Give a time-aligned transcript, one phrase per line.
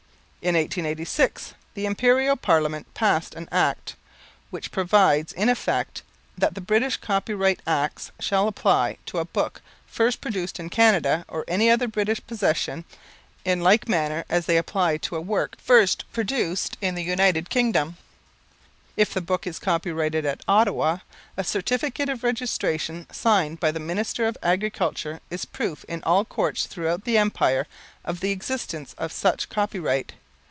[0.43, 3.95] In 1886 the Imperial Parliament passed an Act
[4.49, 6.01] which provides in effect,
[6.35, 11.45] that the British Copyright Acts shall apply to a book first produced in Canada or
[11.47, 12.85] any other British possession,
[13.45, 17.97] in like manner as they apply to a work first produced in the United Kingdom.
[18.97, 20.97] If the book is copyrighted at Ottawa,
[21.37, 26.65] a certificate of registration signed by the Minister of Agriculture is proof in all Courts
[26.65, 27.67] throughout the Empire
[28.03, 30.13] of the existence of such copyright.